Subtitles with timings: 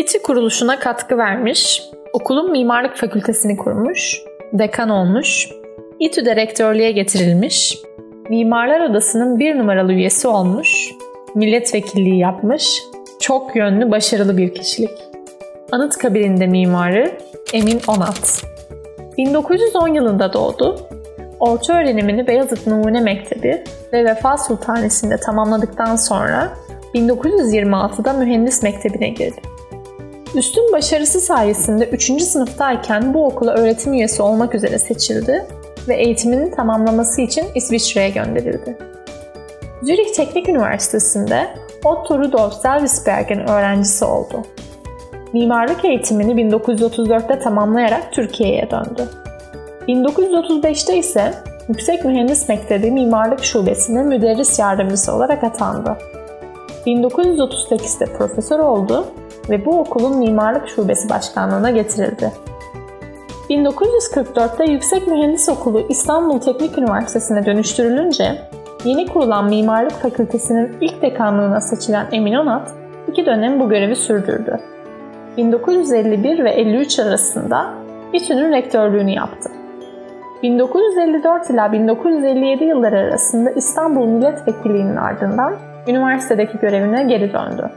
[0.00, 1.82] İTÜ kuruluşuna katkı vermiş,
[2.12, 5.48] okulun mimarlık fakültesini kurmuş, dekan olmuş,
[5.98, 7.78] İTÜ'de rektörlüğe getirilmiş,
[8.28, 10.90] Mimarlar Odası'nın bir numaralı üyesi olmuş,
[11.34, 12.82] milletvekilliği yapmış,
[13.20, 14.90] çok yönlü başarılı bir kişilik.
[15.72, 17.18] Anıtkabir'in de mimarı
[17.52, 18.44] Emin Onat.
[19.18, 20.78] 1910 yılında doğdu.
[21.40, 26.52] Orta öğrenimini Beyazıt Numune Mektebi ve Vefa Sultanesi'nde tamamladıktan sonra
[26.94, 29.49] 1926'da Mühendis Mektebi'ne girdi.
[30.34, 32.22] Üstün başarısı sayesinde 3.
[32.22, 35.46] sınıftayken bu okula öğretim üyesi olmak üzere seçildi
[35.88, 38.78] ve eğitimini tamamlaması için İsviçre'ye gönderildi.
[39.82, 41.48] Zürich Teknik Üniversitesi'nde
[41.84, 44.42] Otto Rudolf Selvisberg'in öğrencisi oldu.
[45.32, 49.08] Mimarlık eğitimini 1934'te tamamlayarak Türkiye'ye döndü.
[49.88, 51.34] 1935'te ise
[51.68, 55.98] Yüksek Mühendis Mektebi Mimarlık Şubesi'ne müderris yardımcısı olarak atandı.
[56.86, 59.06] 1938'de profesör oldu
[59.50, 62.32] ve bu okulun mimarlık şubesi başkanlığına getirildi.
[63.50, 68.38] 1944'te Yüksek Mühendis Okulu İstanbul Teknik Üniversitesi'ne dönüştürülünce
[68.84, 72.68] yeni kurulan Mimarlık Fakültesi'nin ilk dekanlığına seçilen Emin Onat
[73.08, 74.60] iki dönem bu görevi sürdürdü.
[75.36, 77.74] 1951 ve 53 arasında
[78.12, 79.50] İTÜ'nün rektörlüğünü yaptı.
[80.42, 85.54] 1954 ila 1957 yılları arasında İstanbul Milletvekilliğinin ardından
[85.88, 87.70] üniversitedeki görevine geri döndü.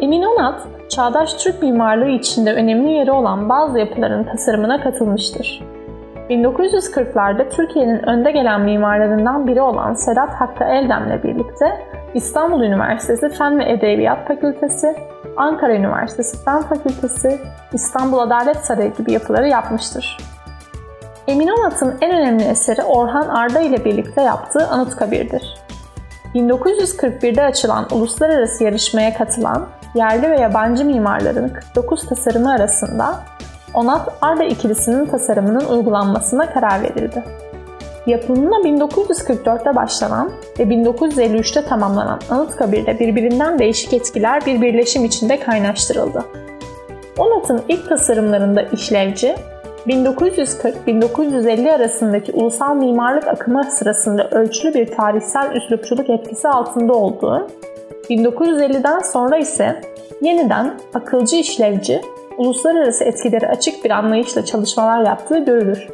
[0.00, 5.62] Emin Onat, çağdaş Türk mimarlığı içinde önemli yeri olan bazı yapıların tasarımına katılmıştır.
[6.30, 13.72] 1940'larda Türkiye'nin önde gelen mimarlarından biri olan Sedat Hakkı Eldem'le birlikte İstanbul Üniversitesi Fen ve
[13.72, 14.96] Edebiyat Fakültesi,
[15.36, 17.40] Ankara Üniversitesi Fen Fakültesi,
[17.72, 20.16] İstanbul Adalet Sarayı gibi yapıları yapmıştır.
[21.28, 25.54] Emin Onat'ın en önemli eseri Orhan Arda ile birlikte yaptığı Anıtkabir'dir.
[26.34, 33.24] 1941'de açılan uluslararası yarışmaya katılan yerli ve yabancı mimarların 49 tasarımı arasında
[33.74, 37.24] Onat Arda ikilisinin tasarımının uygulanmasına karar verildi.
[38.06, 46.24] Yapımına 1944'te başlanan ve 1953'te tamamlanan Anıtkabir'de birbirinden değişik etkiler bir birleşim içinde kaynaştırıldı.
[47.18, 49.36] Onat'ın ilk tasarımlarında işlevci,
[49.88, 57.48] 1940-1950 arasındaki ulusal mimarlık akımı sırasında ölçülü bir tarihsel üslupçuluk etkisi altında olduğu,
[58.10, 59.80] 1950'den sonra ise
[60.22, 62.00] yeniden akılcı işlevci,
[62.38, 65.88] uluslararası etkileri açık bir anlayışla çalışmalar yaptığı görülür.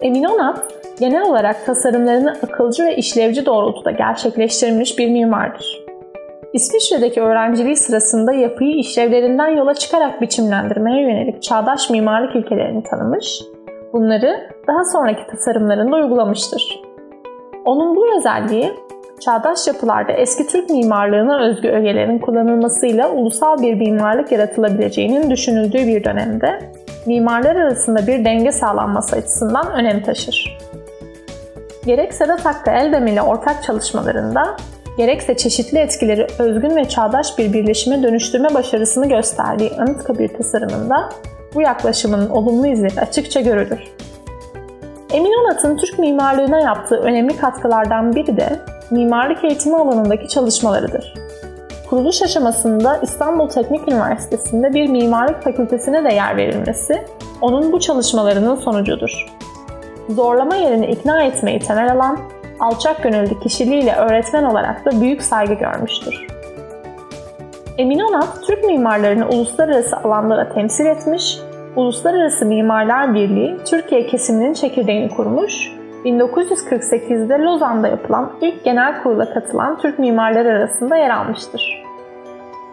[0.00, 0.58] Emin Onat,
[1.00, 5.85] genel olarak tasarımlarını akılcı ve işlevci doğrultuda gerçekleştirilmiş bir mimardır.
[6.56, 13.42] İsviçre'deki öğrenciliği sırasında yapıyı işlevlerinden yola çıkarak biçimlendirmeye yönelik çağdaş mimarlık ilkelerini tanımış,
[13.92, 16.82] bunları daha sonraki tasarımlarında uygulamıştır.
[17.64, 18.72] Onun bu özelliği,
[19.20, 26.72] çağdaş yapılarda eski Türk mimarlığına özgü ögelerin kullanılmasıyla ulusal bir mimarlık yaratılabileceğinin düşünüldüğü bir dönemde
[27.06, 30.58] mimarlar arasında bir denge sağlanması açısından önem taşır.
[31.86, 34.56] Gerek Sedat Hakkı Eldem ile ortak çalışmalarında
[34.96, 41.08] gerekse çeşitli etkileri özgün ve çağdaş bir birleşime dönüştürme başarısını gösterdiği Anıtkabir tasarımında
[41.54, 43.80] bu yaklaşımın olumlu izleri açıkça görülür.
[45.12, 51.14] Emin Onat'ın Türk mimarlığına yaptığı önemli katkılardan biri de mimarlık eğitimi alanındaki çalışmalarıdır.
[51.90, 57.04] Kuruluş aşamasında İstanbul Teknik Üniversitesi'nde bir mimarlık fakültesine de yer verilmesi
[57.40, 59.26] onun bu çalışmalarının sonucudur.
[60.08, 62.18] Zorlama yerine ikna etmeyi temel alan
[62.60, 66.26] alçak gönüllü kişiliğiyle öğretmen olarak da büyük saygı görmüştür.
[67.78, 71.38] Emin Onat, Türk mimarlarını uluslararası alanlara temsil etmiş,
[71.76, 75.72] Uluslararası Mimarlar Birliği Türkiye kesiminin çekirdeğini kurmuş,
[76.04, 81.84] 1948'de Lozan'da yapılan ilk genel kurula katılan Türk mimarları arasında yer almıştır.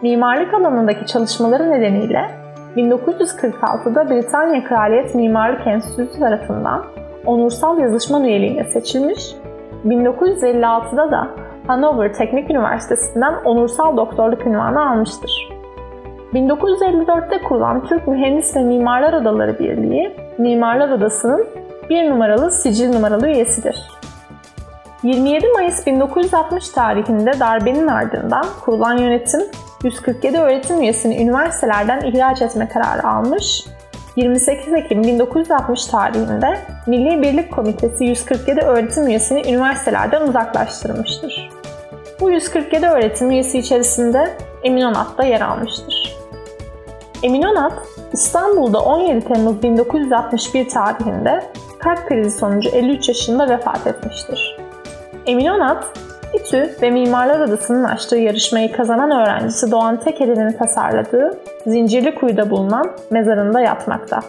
[0.02, 2.30] Mimarlık alanındaki çalışmaları nedeniyle
[2.76, 6.84] 1946'da Britanya Kraliyet Mimarlık Enstitüsü tarafından
[7.26, 9.34] onursal yazışman üyeliğine seçilmiş
[9.84, 11.30] 1956'da da
[11.66, 15.48] Hanover Teknik Üniversitesi'nden onursal doktorluk ünvanı almıştır.
[16.34, 21.46] 1954'te kurulan Türk Mühendis ve Mimarlar Odaları Birliği, Mimarlar Odası'nın
[21.90, 23.90] bir numaralı sicil numaralı üyesidir.
[25.02, 29.40] 27 Mayıs 1960 tarihinde darbenin ardından kurulan yönetim
[29.84, 33.66] 147 öğretim üyesini üniversitelerden ihraç etme kararı almış
[34.16, 41.50] 28 Ekim 1960 tarihinde Milli Birlik Komitesi 147 öğretim üyesini üniversitelerden uzaklaştırmıştır.
[42.20, 44.30] Bu 147 öğretim üyesi içerisinde
[44.62, 46.16] Emin Onat da yer almıştır.
[47.22, 47.72] Emin Onat,
[48.12, 51.44] İstanbul'da 17 Temmuz 1961 tarihinde
[51.78, 54.58] kalp krizi sonucu 53 yaşında vefat etmiştir.
[55.26, 55.84] Emin Onat,
[56.34, 63.60] İTÜ ve Mimarlar Odası'nın açtığı yarışmayı kazanan öğrencisi Doğan Tekeli'nin tasarladığı Zincirli Kuyu'da bulunan mezarında
[63.60, 64.20] yatmakta.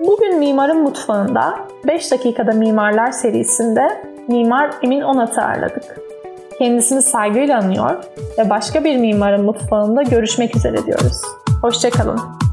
[0.00, 1.54] Bugün Mimarın Mutfağı'nda
[1.86, 6.00] 5 dakikada Mimarlar serisinde Mimar Emin Onat'ı ağırladık.
[6.58, 8.04] Kendisini saygıyla anıyor
[8.38, 11.22] ve başka bir Mimarın Mutfağı'nda görüşmek üzere diyoruz.
[11.62, 12.47] Hoşçakalın.